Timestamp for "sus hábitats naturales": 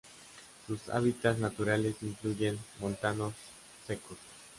0.65-1.95